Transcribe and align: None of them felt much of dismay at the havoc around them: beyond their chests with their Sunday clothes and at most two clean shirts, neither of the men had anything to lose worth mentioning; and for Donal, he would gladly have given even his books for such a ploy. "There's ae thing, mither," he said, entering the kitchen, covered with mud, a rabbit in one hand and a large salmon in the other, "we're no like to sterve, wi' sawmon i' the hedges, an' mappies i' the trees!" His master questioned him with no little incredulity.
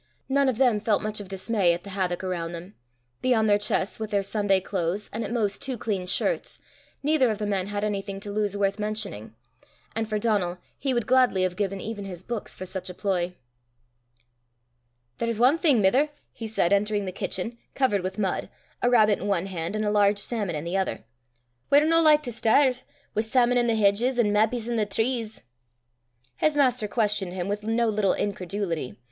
None 0.27 0.49
of 0.49 0.57
them 0.57 0.79
felt 0.79 1.03
much 1.03 1.19
of 1.19 1.27
dismay 1.27 1.73
at 1.73 1.83
the 1.83 1.91
havoc 1.91 2.23
around 2.23 2.53
them: 2.53 2.73
beyond 3.21 3.47
their 3.47 3.59
chests 3.59 3.99
with 3.99 4.09
their 4.09 4.23
Sunday 4.23 4.59
clothes 4.59 5.11
and 5.13 5.23
at 5.23 5.31
most 5.31 5.61
two 5.61 5.77
clean 5.77 6.07
shirts, 6.07 6.57
neither 7.03 7.29
of 7.29 7.37
the 7.37 7.45
men 7.45 7.67
had 7.67 7.83
anything 7.83 8.19
to 8.21 8.31
lose 8.31 8.57
worth 8.57 8.79
mentioning; 8.79 9.35
and 9.95 10.09
for 10.09 10.17
Donal, 10.17 10.57
he 10.79 10.91
would 10.91 11.05
gladly 11.05 11.43
have 11.43 11.55
given 11.55 11.79
even 11.79 12.05
his 12.05 12.23
books 12.23 12.55
for 12.55 12.65
such 12.65 12.89
a 12.89 12.95
ploy. 12.95 13.35
"There's 15.19 15.39
ae 15.39 15.55
thing, 15.57 15.81
mither," 15.81 16.09
he 16.33 16.47
said, 16.47 16.73
entering 16.73 17.05
the 17.05 17.11
kitchen, 17.11 17.59
covered 17.75 18.01
with 18.01 18.17
mud, 18.17 18.49
a 18.81 18.89
rabbit 18.89 19.19
in 19.19 19.27
one 19.27 19.45
hand 19.45 19.75
and 19.75 19.85
a 19.85 19.91
large 19.91 20.17
salmon 20.17 20.55
in 20.55 20.63
the 20.63 20.77
other, 20.77 21.03
"we're 21.69 21.85
no 21.85 22.01
like 22.01 22.23
to 22.23 22.31
sterve, 22.31 22.81
wi' 23.15 23.21
sawmon 23.21 23.59
i' 23.63 23.67
the 23.67 23.75
hedges, 23.75 24.17
an' 24.17 24.31
mappies 24.31 24.67
i' 24.67 24.75
the 24.75 24.83
trees!" 24.83 25.43
His 26.37 26.57
master 26.57 26.87
questioned 26.87 27.33
him 27.33 27.47
with 27.47 27.61
no 27.61 27.87
little 27.87 28.13
incredulity. 28.15 28.95